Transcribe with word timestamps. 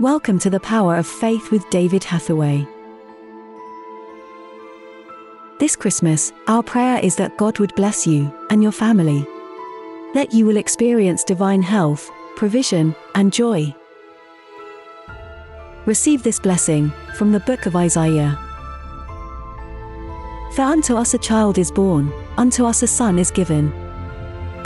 Welcome 0.00 0.38
to 0.40 0.50
the 0.50 0.60
Power 0.60 0.96
of 0.96 1.06
Faith 1.06 1.50
with 1.50 1.70
David 1.70 2.04
Hathaway. 2.04 2.68
This 5.58 5.74
Christmas, 5.74 6.34
our 6.48 6.62
prayer 6.62 6.98
is 7.02 7.16
that 7.16 7.38
God 7.38 7.58
would 7.60 7.74
bless 7.76 8.06
you 8.06 8.30
and 8.50 8.62
your 8.62 8.72
family. 8.72 9.26
That 10.12 10.34
you 10.34 10.44
will 10.44 10.58
experience 10.58 11.24
divine 11.24 11.62
health, 11.62 12.10
provision, 12.36 12.94
and 13.14 13.32
joy. 13.32 13.74
Receive 15.86 16.22
this 16.22 16.40
blessing 16.40 16.92
from 17.16 17.32
the 17.32 17.40
book 17.40 17.64
of 17.64 17.74
Isaiah. 17.74 18.38
For 20.52 20.60
unto 20.60 20.94
us 20.94 21.14
a 21.14 21.18
child 21.18 21.56
is 21.56 21.70
born, 21.70 22.12
unto 22.36 22.66
us 22.66 22.82
a 22.82 22.86
son 22.86 23.18
is 23.18 23.30
given, 23.30 23.72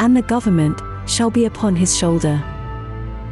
and 0.01 0.17
the 0.17 0.23
government 0.23 0.83
shall 1.07 1.31
be 1.31 1.45
upon 1.45 1.77
his 1.77 1.97
shoulder. 1.97 2.43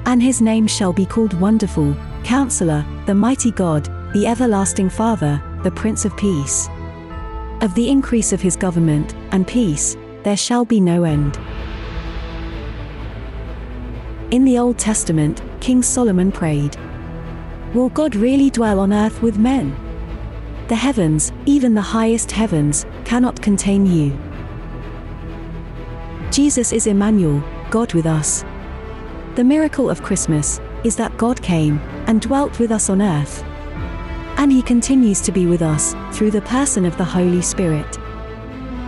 And 0.09 0.23
his 0.23 0.41
name 0.41 0.67
shall 0.67 0.95
be 0.95 1.05
called 1.05 1.39
Wonderful, 1.39 1.95
Counselor, 2.25 2.83
the 3.05 3.15
Mighty 3.15 3.51
God, 3.51 3.85
the 4.15 4.27
Everlasting 4.27 4.89
Father, 4.89 5.39
the 5.63 5.71
Prince 5.71 6.07
of 6.07 6.17
Peace. 6.17 6.67
Of 7.61 7.75
the 7.75 7.91
increase 7.91 8.33
of 8.33 8.41
his 8.41 8.57
government 8.57 9.15
and 9.33 9.47
peace, 9.47 9.99
there 10.23 10.35
shall 10.39 10.65
be 10.65 10.81
no 10.81 11.05
end. 11.05 11.39
In 14.31 14.47
the 14.47 14.59
Old 14.59 14.79
Testament, 14.79 15.43
King 15.61 15.83
Solomon 15.83 16.33
prayed, 16.33 16.79
Will 17.75 17.91
God 17.91 18.17
really 18.17 18.49
dwell 18.49 18.81
on 18.81 18.95
earth 18.95 19.21
with 19.21 19.37
men? 19.37 19.77
The 20.69 20.75
heavens, 20.75 21.33
even 21.45 21.75
the 21.75 21.83
highest 21.83 22.31
heavens, 22.31 22.87
cannot 23.05 23.43
contain 23.43 23.85
you. 23.85 24.19
Jesus 26.31 26.73
is 26.73 26.87
Emmanuel, 26.87 27.45
God 27.69 27.93
with 27.93 28.07
us. 28.07 28.43
The 29.39 29.45
miracle 29.45 29.89
of 29.89 30.03
Christmas 30.03 30.61
is 30.83 30.97
that 30.97 31.17
God 31.17 31.41
came 31.41 31.79
and 32.09 32.21
dwelt 32.21 32.59
with 32.59 32.73
us 32.73 32.91
on 32.91 33.01
earth. 33.01 33.45
And 34.37 34.51
he 34.51 34.63
continues 34.63 35.21
to 35.21 35.31
be 35.31 35.47
with 35.47 35.63
us 35.63 35.95
through 36.11 36.33
the 36.33 36.43
person 36.43 36.85
of 36.85 36.97
the 36.97 37.05
Holy 37.05 37.41
Spirit. 37.41 38.01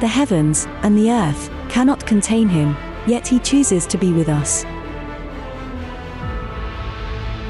The 0.00 0.08
heavens 0.08 0.66
and 0.82 0.98
the 0.98 1.08
earth 1.12 1.52
cannot 1.68 2.04
contain 2.04 2.48
him, 2.48 2.76
yet 3.06 3.28
he 3.28 3.38
chooses 3.38 3.86
to 3.86 3.96
be 3.96 4.12
with 4.12 4.28
us. 4.28 4.64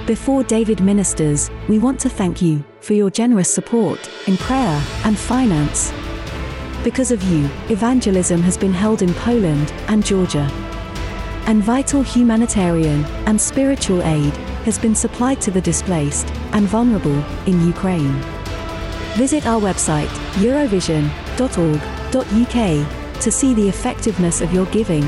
Before 0.06 0.44
David 0.44 0.82
ministers, 0.82 1.50
we 1.70 1.78
want 1.78 2.00
to 2.00 2.10
thank 2.10 2.42
you 2.42 2.62
for 2.82 2.92
your 2.92 3.08
generous 3.08 3.48
support 3.48 4.10
in 4.28 4.36
prayer 4.36 4.84
and 5.06 5.18
finance. 5.18 5.90
Because 6.84 7.10
of 7.10 7.22
you, 7.22 7.48
evangelism 7.70 8.42
has 8.42 8.58
been 8.58 8.74
held 8.74 9.00
in 9.00 9.14
Poland 9.14 9.72
and 9.88 10.04
Georgia. 10.04 10.69
And 11.50 11.62
vital 11.64 12.02
humanitarian 12.02 13.04
and 13.26 13.40
spiritual 13.40 14.04
aid 14.04 14.32
has 14.66 14.78
been 14.78 14.94
supplied 14.94 15.40
to 15.40 15.50
the 15.50 15.60
displaced 15.60 16.30
and 16.52 16.64
vulnerable 16.64 17.24
in 17.44 17.66
Ukraine. 17.66 18.14
Visit 19.18 19.48
our 19.48 19.60
website, 19.60 20.06
eurovision.org.uk, 20.34 23.20
to 23.20 23.32
see 23.32 23.54
the 23.54 23.68
effectiveness 23.68 24.40
of 24.40 24.54
your 24.54 24.66
giving. 24.66 25.00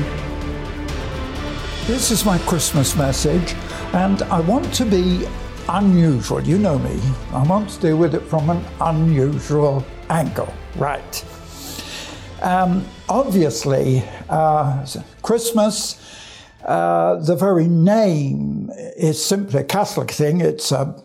This 1.87 2.11
is 2.11 2.25
my 2.25 2.37
Christmas 2.39 2.93
message, 2.97 3.55
and 3.93 4.21
I 4.23 4.41
want 4.41 4.73
to 4.73 4.83
be 4.83 5.25
unusual. 5.69 6.41
You 6.41 6.57
know 6.57 6.77
me. 6.77 6.99
I 7.31 7.43
want 7.43 7.69
to 7.69 7.79
deal 7.79 7.95
with 7.95 8.15
it 8.15 8.23
from 8.23 8.49
an 8.49 8.61
unusual 8.81 9.85
angle. 10.09 10.53
Right. 10.75 11.25
Um, 12.41 12.85
obviously, 13.07 14.03
uh, 14.27 14.85
Christmas, 15.21 16.01
uh, 16.65 17.15
the 17.15 17.35
very 17.35 17.67
name 17.67 18.69
is 18.97 19.23
simply 19.23 19.61
a 19.61 19.63
Catholic 19.63 20.11
thing. 20.11 20.41
It's 20.41 20.71
uh, 20.71 20.99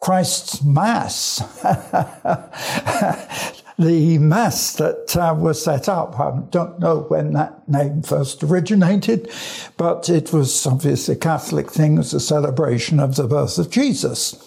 Christ's 0.00 0.62
Mass. 0.62 1.38
the 3.78 4.18
Mass 4.18 4.74
that 4.74 5.16
uh, 5.16 5.34
was 5.34 5.62
set 5.62 5.88
up, 5.88 6.18
I 6.18 6.40
don't 6.50 6.78
know 6.80 7.00
when 7.08 7.32
that 7.32 7.68
name 7.68 8.02
first 8.02 8.42
originated, 8.42 9.30
but 9.76 10.08
it 10.08 10.32
was 10.32 10.66
obviously 10.66 11.14
a 11.14 11.18
Catholic 11.18 11.70
thing 11.70 11.98
as 11.98 12.12
a 12.12 12.20
celebration 12.20 13.00
of 13.00 13.16
the 13.16 13.26
birth 13.26 13.58
of 13.58 13.70
Jesus. 13.70 14.46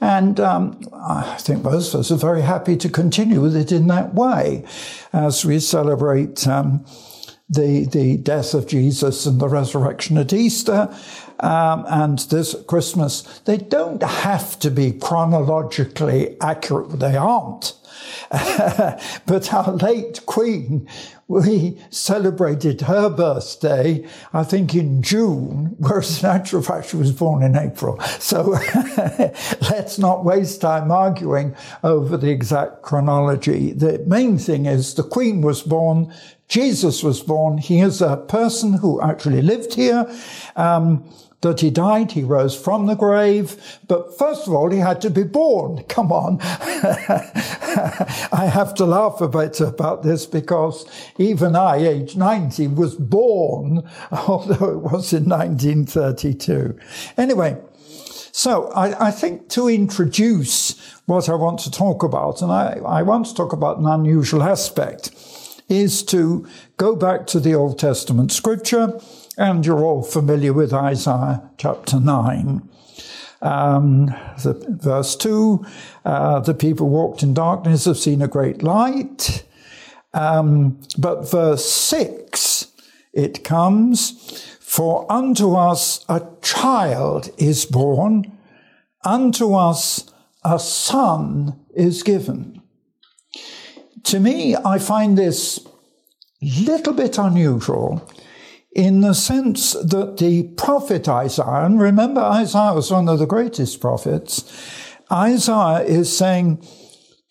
And 0.00 0.38
um, 0.38 0.80
I 0.92 1.36
think 1.38 1.64
most 1.64 1.94
of 1.94 2.00
us 2.00 2.10
are 2.10 2.16
very 2.16 2.42
happy 2.42 2.76
to 2.76 2.88
continue 2.88 3.40
with 3.40 3.56
it 3.56 3.72
in 3.72 3.86
that 3.88 4.14
way 4.14 4.64
as 5.12 5.44
we 5.44 5.58
celebrate 5.60 6.46
um, 6.46 6.84
the, 7.48 7.86
the 7.86 8.16
death 8.18 8.54
of 8.54 8.66
Jesus 8.66 9.24
and 9.26 9.40
the 9.40 9.48
resurrection 9.48 10.18
at 10.18 10.32
Easter 10.32 10.94
um, 11.40 11.84
and 11.88 12.18
this 12.30 12.54
Christmas. 12.66 13.22
They 13.44 13.56
don't 13.56 14.02
have 14.02 14.58
to 14.60 14.70
be 14.70 14.92
chronologically 14.92 16.36
accurate. 16.40 17.00
They 17.00 17.16
aren't. 17.16 17.77
but 18.30 19.52
our 19.52 19.72
late 19.72 20.24
Queen, 20.26 20.88
we 21.28 21.78
celebrated 21.90 22.82
her 22.82 23.08
birthday, 23.08 24.06
I 24.32 24.44
think 24.44 24.74
in 24.74 25.02
June, 25.02 25.76
whereas 25.78 26.22
in 26.22 26.28
actual 26.28 26.62
fact 26.62 26.90
she 26.90 26.96
was 26.96 27.12
born 27.12 27.42
in 27.42 27.56
April. 27.56 28.00
So 28.18 28.42
let's 29.70 29.98
not 29.98 30.24
waste 30.24 30.60
time 30.60 30.90
arguing 30.90 31.54
over 31.82 32.16
the 32.16 32.30
exact 32.30 32.82
chronology. 32.82 33.72
The 33.72 33.98
main 34.06 34.38
thing 34.38 34.66
is 34.66 34.94
the 34.94 35.02
Queen 35.02 35.42
was 35.42 35.62
born, 35.62 36.12
Jesus 36.48 37.02
was 37.02 37.20
born. 37.20 37.58
He 37.58 37.80
is 37.80 38.00
a 38.00 38.16
person 38.16 38.72
who 38.72 39.00
actually 39.02 39.42
lived 39.42 39.74
here. 39.74 40.10
Um, 40.56 41.04
that 41.40 41.60
he 41.60 41.70
died, 41.70 42.12
he 42.12 42.22
rose 42.22 42.56
from 42.56 42.86
the 42.86 42.96
grave, 42.96 43.78
but 43.86 44.18
first 44.18 44.48
of 44.48 44.54
all, 44.54 44.70
he 44.70 44.78
had 44.78 45.00
to 45.00 45.10
be 45.10 45.22
born. 45.22 45.84
Come 45.88 46.10
on. 46.10 46.38
I 46.42 48.50
have 48.52 48.74
to 48.74 48.84
laugh 48.84 49.20
a 49.20 49.28
bit 49.28 49.60
about 49.60 50.02
this 50.02 50.26
because 50.26 50.84
even 51.16 51.54
I, 51.54 51.76
age 51.76 52.16
90, 52.16 52.68
was 52.68 52.96
born, 52.96 53.88
although 54.10 54.70
it 54.70 54.78
was 54.78 55.12
in 55.12 55.28
1932. 55.28 56.76
Anyway, 57.16 57.56
so 58.32 58.70
I, 58.72 59.08
I, 59.08 59.10
think 59.10 59.48
to 59.50 59.68
introduce 59.68 60.78
what 61.06 61.28
I 61.28 61.34
want 61.34 61.60
to 61.60 61.70
talk 61.70 62.02
about, 62.02 62.42
and 62.42 62.52
I, 62.52 62.80
I 62.84 63.02
want 63.02 63.26
to 63.26 63.34
talk 63.34 63.52
about 63.52 63.78
an 63.78 63.86
unusual 63.86 64.42
aspect, 64.42 65.10
is 65.68 66.02
to 66.04 66.46
go 66.76 66.94
back 66.94 67.26
to 67.28 67.40
the 67.40 67.54
Old 67.54 67.78
Testament 67.78 68.32
scripture 68.32 69.00
and 69.38 69.64
you're 69.64 69.84
all 69.84 70.02
familiar 70.02 70.52
with 70.52 70.72
Isaiah 70.72 71.48
chapter 71.56 72.00
9. 72.00 72.68
Um, 73.40 74.06
the, 74.42 74.76
verse 74.82 75.14
2 75.14 75.64
uh, 76.04 76.40
the 76.40 76.54
people 76.54 76.88
walked 76.88 77.22
in 77.22 77.34
darkness 77.34 77.84
have 77.84 77.96
seen 77.96 78.20
a 78.20 78.26
great 78.26 78.64
light. 78.64 79.44
Um, 80.12 80.80
but 80.98 81.30
verse 81.30 81.64
6 81.70 82.72
it 83.12 83.44
comes, 83.44 84.42
For 84.60 85.10
unto 85.10 85.54
us 85.54 86.04
a 86.08 86.26
child 86.42 87.30
is 87.38 87.64
born, 87.64 88.36
unto 89.04 89.54
us 89.54 90.10
a 90.44 90.58
son 90.58 91.60
is 91.74 92.02
given. 92.02 92.60
To 94.04 94.18
me, 94.18 94.56
I 94.56 94.78
find 94.78 95.16
this 95.16 95.64
little 96.42 96.92
bit 96.92 97.18
unusual 97.18 98.08
in 98.72 99.00
the 99.00 99.14
sense 99.14 99.72
that 99.72 100.18
the 100.18 100.44
prophet 100.56 101.08
Isaiah, 101.08 101.64
and 101.64 101.80
remember 101.80 102.20
Isaiah 102.20 102.74
was 102.74 102.90
one 102.90 103.08
of 103.08 103.18
the 103.18 103.26
greatest 103.26 103.80
prophets, 103.80 104.44
Isaiah 105.10 105.84
is 105.84 106.14
saying, 106.16 106.66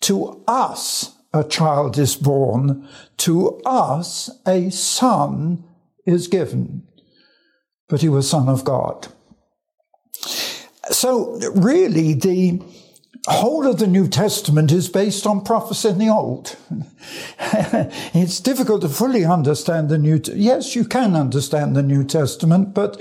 to 0.00 0.44
us 0.46 1.16
a 1.32 1.44
child 1.44 1.98
is 1.98 2.16
born, 2.16 2.88
to 3.18 3.60
us 3.64 4.30
a 4.46 4.70
son 4.70 5.64
is 6.06 6.28
given. 6.28 6.86
But 7.88 8.00
he 8.00 8.08
was 8.08 8.28
son 8.28 8.48
of 8.48 8.64
God. 8.64 9.08
So 10.90 11.38
really 11.54 12.14
the 12.14 12.62
whole 13.28 13.66
of 13.66 13.78
the 13.78 13.86
New 13.86 14.08
Testament 14.08 14.72
is 14.72 14.88
based 14.88 15.26
on 15.26 15.44
prophecy 15.44 15.88
in 15.88 15.98
the 15.98 16.08
Old. 16.08 16.56
it's 17.40 18.40
difficult 18.40 18.82
to 18.82 18.88
fully 18.88 19.24
understand 19.24 19.88
the 19.88 19.98
New. 19.98 20.20
yes, 20.34 20.74
you 20.74 20.84
can 20.84 21.16
understand 21.16 21.74
the 21.74 21.82
New 21.82 22.04
Testament, 22.04 22.74
but 22.74 23.00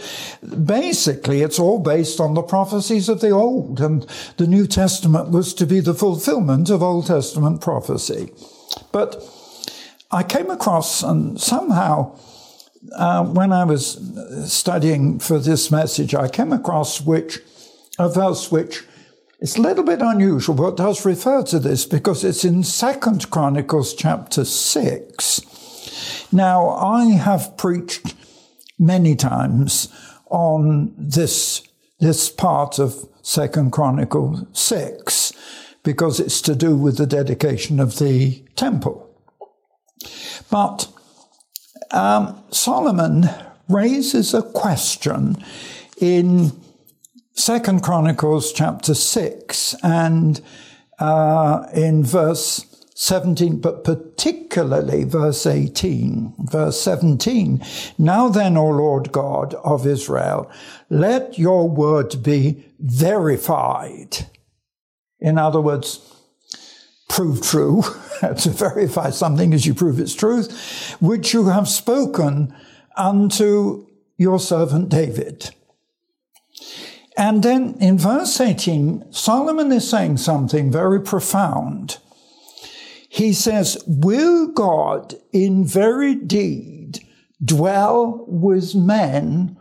basically 0.66 1.42
it's 1.42 1.60
all 1.60 1.80
based 1.80 2.20
on 2.20 2.34
the 2.34 2.42
prophecies 2.42 3.10
of 3.10 3.22
the 3.22 3.30
Old, 3.30 3.80
and 3.80 4.06
the 4.38 4.48
New 4.48 4.68
Testament 4.68 5.30
was 5.30 5.54
to 5.54 5.66
be 5.66 5.80
the 5.80 5.94
fulfillment 5.94 6.70
of 6.70 6.82
Old 6.82 7.08
Testament 7.08 7.62
prophecy. 7.62 8.32
But 8.92 9.24
I 10.12 10.24
came 10.24 10.50
across, 10.50 11.04
and 11.04 11.40
somehow. 11.40 12.18
Uh, 12.96 13.26
when 13.26 13.52
I 13.52 13.66
was 13.66 14.00
studying 14.46 15.20
for 15.20 15.40
this 15.40 15.70
message, 15.72 16.16
I 16.16 16.30
came 16.30 16.54
across 16.54 17.02
which 17.02 17.40
a 18.00 18.08
verse 18.08 18.50
which 18.50 18.84
it's 19.40 19.58
a 19.58 19.62
little 19.62 19.84
bit 19.84 20.02
unusual, 20.02 20.56
but 20.56 20.78
does 20.78 21.06
refer 21.06 21.44
to 21.44 21.60
this 21.60 21.86
because 21.86 22.24
it's 22.24 22.44
in 22.44 22.64
Second 22.64 23.30
Chronicles 23.30 23.94
chapter 23.94 24.44
6. 24.44 26.28
Now, 26.32 26.70
I 26.70 27.06
have 27.06 27.56
preached 27.56 28.16
many 28.80 29.16
times 29.16 29.90
on 30.30 30.94
this 30.98 31.64
this 32.00 32.30
part 32.30 32.78
of 32.78 33.08
Second 33.24 33.72
Chronicles 33.72 34.46
6 34.54 35.34
because 35.84 36.20
it's 36.20 36.42
to 36.42 36.56
do 36.56 36.76
with 36.76 36.98
the 36.98 37.08
dedication 37.08 37.80
of 37.80 37.98
the 37.98 38.44
temple. 38.56 39.10
But 40.52 40.88
um, 41.92 42.44
Solomon 42.52 43.30
raises 43.68 44.34
a 44.34 44.44
question 44.44 45.44
in 46.00 46.52
Second 47.38 47.84
Chronicles 47.84 48.52
chapter 48.52 48.96
6 48.96 49.76
and 49.84 50.42
uh, 50.98 51.68
in 51.72 52.04
verse 52.04 52.66
17, 52.96 53.62
but 53.62 53.84
particularly 53.84 55.04
verse 55.04 55.46
18, 55.46 56.34
verse 56.40 56.82
17. 56.82 57.64
Now 58.00 58.28
then, 58.28 58.58
O 58.58 58.66
Lord 58.66 59.12
God 59.12 59.54
of 59.64 59.86
Israel, 59.86 60.50
let 60.90 61.38
your 61.38 61.70
word 61.70 62.24
be 62.24 62.66
verified. 62.80 64.26
In 65.20 65.38
other 65.38 65.62
words, 65.62 66.00
prove 67.08 67.44
true. 67.44 67.84
to 68.20 68.50
verify 68.50 69.12
something 69.12 69.54
as 69.54 69.68
you 69.68 69.76
prove 69.76 70.00
its 70.00 70.16
truth, 70.16 70.98
which 71.00 71.36
you 71.36 71.50
have 71.50 71.70
spoken 71.70 72.52
unto 72.96 73.86
your 74.18 74.40
servant 74.40 74.90
David. 74.90 75.52
And 77.18 77.42
then 77.42 77.76
in 77.82 77.98
verse 77.98 78.40
18, 78.40 79.12
Solomon 79.12 79.72
is 79.72 79.90
saying 79.90 80.18
something 80.18 80.72
very 80.72 81.02
profound. 81.02 81.98
He 83.10 83.34
says, 83.34 83.84
Will 83.88 84.48
God 84.48 85.16
in 85.34 85.66
very 85.66 86.14
deed 86.14 87.00
dwell 87.44 88.24
with 88.28 88.76
men 88.76 89.58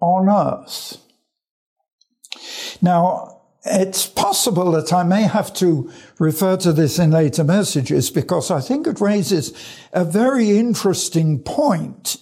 on 0.00 0.28
earth? 0.28 0.98
Now, 2.82 3.40
it's 3.64 4.06
possible 4.06 4.70
that 4.72 4.92
I 4.92 5.02
may 5.02 5.22
have 5.22 5.52
to 5.54 5.90
refer 6.18 6.58
to 6.58 6.74
this 6.74 6.98
in 6.98 7.10
later 7.10 7.42
messages 7.42 8.10
because 8.10 8.50
I 8.50 8.60
think 8.60 8.86
it 8.86 9.00
raises 9.00 9.54
a 9.94 10.04
very 10.04 10.58
interesting 10.58 11.38
point. 11.40 12.18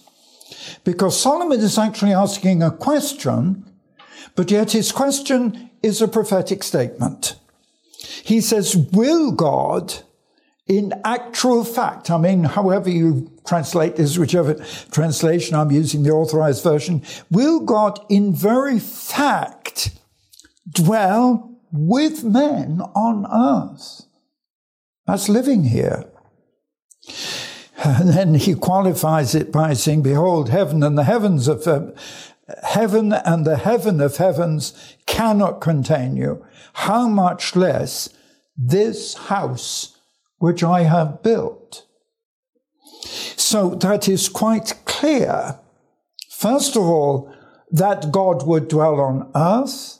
Because 0.85 1.19
Solomon 1.19 1.59
is 1.59 1.77
actually 1.77 2.13
asking 2.13 2.63
a 2.63 2.71
question 2.71 3.66
but 4.35 4.51
yet 4.51 4.71
his 4.71 4.91
question 4.91 5.69
is 5.81 6.01
a 6.01 6.07
prophetic 6.07 6.63
statement. 6.63 7.35
He 8.23 8.41
says, 8.41 8.75
Will 8.75 9.31
God, 9.31 9.93
in 10.67 10.93
actual 11.03 11.63
fact, 11.63 12.11
I 12.11 12.17
mean, 12.17 12.43
however 12.43 12.89
you 12.89 13.31
translate 13.47 13.95
this, 13.95 14.17
whichever 14.17 14.55
translation 14.91 15.55
I'm 15.55 15.71
using, 15.71 16.03
the 16.03 16.11
authorized 16.11 16.63
version, 16.63 17.03
will 17.31 17.61
God 17.61 17.99
in 18.09 18.35
very 18.35 18.79
fact 18.79 19.91
dwell 20.69 21.57
with 21.71 22.23
men 22.23 22.81
on 22.95 23.25
earth? 23.31 24.05
That's 25.05 25.29
living 25.29 25.63
here. 25.63 26.05
And 27.83 28.09
then 28.09 28.33
he 28.33 28.55
qualifies 28.55 29.35
it 29.35 29.51
by 29.51 29.73
saying, 29.73 30.01
Behold, 30.01 30.49
heaven 30.49 30.83
and 30.83 30.97
the 30.97 31.03
heavens 31.03 31.47
uh, 31.47 31.91
heaven 32.63 33.13
and 33.13 33.45
the 33.45 33.57
heaven 33.57 33.99
of 34.01 34.17
heavens 34.17 34.95
cannot 35.05 35.61
contain 35.61 36.15
you. 36.15 36.45
How 36.73 37.07
much 37.07 37.55
less 37.55 38.09
this 38.57 39.13
house 39.15 39.97
which 40.37 40.63
I 40.63 40.83
have 40.83 41.23
built? 41.23 41.85
So 43.35 43.75
that 43.75 44.07
is 44.07 44.29
quite 44.29 44.73
clear. 44.85 45.59
First 46.29 46.75
of 46.75 46.83
all, 46.83 47.33
that 47.71 48.11
God 48.11 48.45
would 48.47 48.67
dwell 48.67 48.99
on 48.99 49.29
earth. 49.35 49.99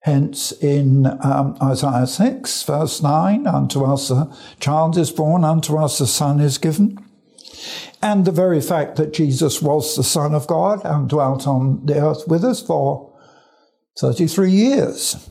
Hence, 0.00 0.50
in 0.50 1.06
um, 1.06 1.56
Isaiah 1.62 2.08
6, 2.08 2.64
verse 2.64 3.00
9, 3.02 3.46
unto 3.46 3.84
us 3.84 4.10
a 4.10 4.34
child 4.58 4.98
is 4.98 5.12
born, 5.12 5.44
unto 5.44 5.76
us 5.76 6.00
a 6.00 6.08
son 6.08 6.40
is 6.40 6.58
given 6.58 6.98
and 8.02 8.24
the 8.24 8.32
very 8.32 8.60
fact 8.60 8.96
that 8.96 9.12
Jesus 9.12 9.62
was 9.62 9.96
the 9.96 10.04
Son 10.04 10.34
of 10.34 10.46
God 10.46 10.80
and 10.84 11.08
dwelt 11.08 11.46
on 11.46 11.84
the 11.86 12.00
earth 12.00 12.26
with 12.26 12.44
us 12.44 12.62
for 12.62 13.12
33 13.98 14.50
years. 14.50 15.30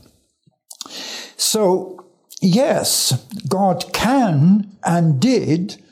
So, 1.36 2.06
yes, 2.40 3.26
God 3.48 3.92
can 3.92 4.76
and 4.84 5.20
did 5.20 5.82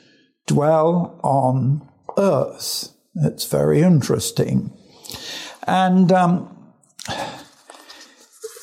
dwell 0.47 1.19
on 1.23 1.87
earth. 2.17 2.93
It's 3.15 3.45
very 3.45 3.81
interesting. 3.81 4.71
And 5.67 6.11
um, 6.11 6.73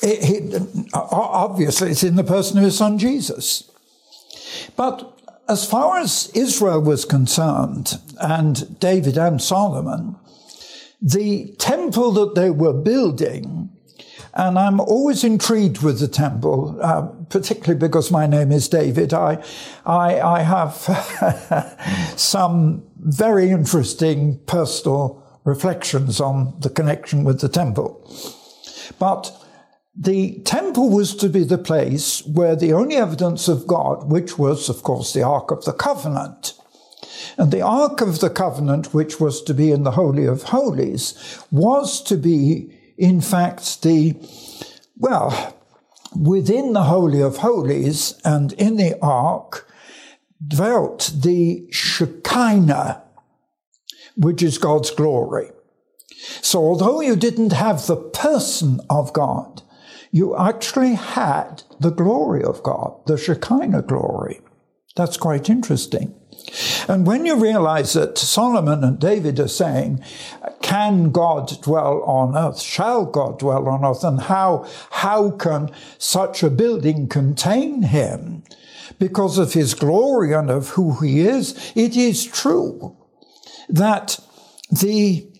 it, 0.01 0.53
it, 0.53 0.89
obviously, 0.93 1.91
it's 1.91 2.03
in 2.03 2.15
the 2.15 2.23
person 2.23 2.57
of 2.57 2.63
his 2.63 2.77
son 2.77 2.97
Jesus. 2.97 3.69
But 4.75 5.18
as 5.49 5.67
far 5.67 5.97
as 5.97 6.31
Israel 6.35 6.79
was 6.79 7.05
concerned, 7.05 7.99
and 8.21 8.79
David 8.79 9.17
and 9.17 9.41
Solomon, 9.41 10.15
the 11.01 11.55
temple 11.57 12.11
that 12.11 12.35
they 12.35 12.51
were 12.51 12.73
building, 12.73 13.69
and 14.35 14.59
I'm 14.59 14.79
always 14.79 15.23
intrigued 15.23 15.81
with 15.81 15.99
the 15.99 16.07
temple, 16.07 16.77
uh, 16.81 17.01
particularly 17.29 17.79
because 17.79 18.11
my 18.11 18.27
name 18.27 18.51
is 18.51 18.69
David. 18.69 19.11
I, 19.11 19.43
I, 19.87 20.21
I 20.21 20.41
have 20.43 20.73
some 22.15 22.83
very 22.99 23.49
interesting 23.49 24.37
personal 24.45 25.23
reflections 25.45 26.21
on 26.21 26.53
the 26.59 26.69
connection 26.69 27.23
with 27.23 27.41
the 27.41 27.49
temple. 27.49 28.07
But 28.99 29.35
the 30.01 30.39
temple 30.45 30.89
was 30.89 31.13
to 31.17 31.27
be 31.27 31.43
the 31.43 31.57
place 31.57 32.25
where 32.25 32.55
the 32.55 32.71
only 32.71 32.95
evidence 32.95 33.49
of 33.49 33.67
God, 33.67 34.09
which 34.09 34.39
was, 34.39 34.69
of 34.69 34.81
course, 34.81 35.11
the 35.11 35.23
Ark 35.23 35.51
of 35.51 35.65
the 35.65 35.73
Covenant, 35.73 36.53
and 37.37 37.51
the 37.51 37.61
Ark 37.61 37.99
of 37.99 38.21
the 38.21 38.29
Covenant, 38.29 38.93
which 38.93 39.19
was 39.19 39.41
to 39.43 39.53
be 39.53 39.73
in 39.73 39.83
the 39.83 39.91
Holy 39.91 40.25
of 40.25 40.43
Holies, 40.43 41.43
was 41.51 42.01
to 42.03 42.15
be, 42.15 42.73
in 42.97 43.19
fact, 43.19 43.81
the, 43.81 44.15
well, 44.97 45.57
within 46.17 46.71
the 46.71 46.83
Holy 46.83 47.21
of 47.21 47.37
Holies 47.37 48.19
and 48.23 48.53
in 48.53 48.77
the 48.77 48.97
Ark 49.01 49.69
dwelt 50.45 51.11
the 51.13 51.67
Shekinah, 51.71 53.03
which 54.15 54.41
is 54.41 54.57
God's 54.57 54.91
glory. 54.91 55.49
So 56.41 56.59
although 56.59 57.01
you 57.01 57.17
didn't 57.17 57.51
have 57.51 57.85
the 57.85 57.97
person 57.97 58.79
of 58.89 59.11
God, 59.11 59.61
you 60.11 60.35
actually 60.37 60.95
had 60.95 61.63
the 61.79 61.91
glory 61.91 62.43
of 62.43 62.63
God, 62.63 62.99
the 63.05 63.17
Shekinah 63.17 63.83
glory. 63.83 64.41
That's 64.95 65.17
quite 65.17 65.49
interesting. 65.49 66.15
And 66.87 67.05
when 67.05 67.25
you 67.25 67.35
realize 67.35 67.93
that 67.93 68.17
Solomon 68.17 68.83
and 68.83 68.99
David 68.99 69.39
are 69.39 69.47
saying, 69.47 70.03
can 70.61 71.11
God 71.11 71.61
dwell 71.61 72.01
on 72.03 72.35
earth? 72.35 72.59
Shall 72.59 73.05
God 73.05 73.39
dwell 73.39 73.67
on 73.67 73.85
earth? 73.85 74.03
And 74.03 74.21
how, 74.21 74.67
how 74.91 75.31
can 75.31 75.71
such 75.97 76.41
a 76.43 76.49
building 76.49 77.07
contain 77.07 77.83
him? 77.83 78.43
Because 78.97 79.37
of 79.37 79.53
his 79.53 79.73
glory 79.73 80.33
and 80.33 80.49
of 80.49 80.69
who 80.69 80.99
he 80.99 81.21
is, 81.21 81.71
it 81.75 81.95
is 81.95 82.25
true 82.25 82.97
that 83.69 84.19
the, 84.71 85.31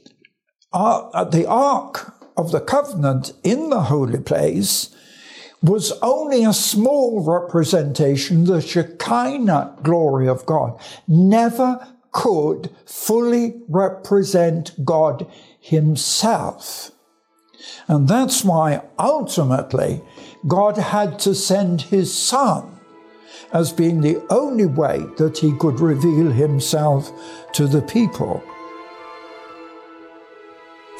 uh, 0.71 1.23
the 1.25 1.47
ark 1.47 2.08
of 2.39 2.53
the 2.53 2.61
covenant 2.61 3.33
in 3.43 3.69
the 3.69 3.81
holy 3.81 4.19
place 4.19 4.95
was 5.61 5.91
only 6.01 6.45
a 6.45 6.53
small 6.53 7.21
representation, 7.21 8.45
the 8.45 8.61
Shekinah 8.61 9.75
glory 9.83 10.29
of 10.29 10.45
God, 10.45 10.79
never 11.05 11.85
could 12.13 12.69
fully 12.85 13.61
represent 13.67 14.85
God 14.85 15.29
himself. 15.59 16.91
And 17.89 18.07
that's 18.07 18.45
why 18.45 18.83
ultimately 18.97 20.01
God 20.47 20.77
had 20.77 21.19
to 21.19 21.35
send 21.35 21.81
his 21.81 22.17
son 22.17 22.79
as 23.51 23.73
being 23.73 23.99
the 23.99 24.25
only 24.29 24.65
way 24.65 25.05
that 25.17 25.39
he 25.39 25.51
could 25.57 25.81
reveal 25.81 26.31
himself 26.31 27.11
to 27.51 27.67
the 27.67 27.81
people. 27.81 28.41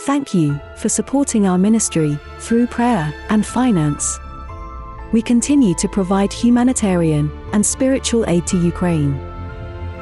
Thank 0.09 0.33
you 0.33 0.59
for 0.75 0.89
supporting 0.89 1.45
our 1.45 1.59
ministry 1.59 2.17
through 2.39 2.65
prayer 2.65 3.13
and 3.29 3.45
finance. 3.45 4.19
We 5.11 5.21
continue 5.21 5.75
to 5.75 5.87
provide 5.87 6.33
humanitarian 6.33 7.29
and 7.53 7.63
spiritual 7.63 8.27
aid 8.27 8.47
to 8.47 8.57
Ukraine, 8.57 9.13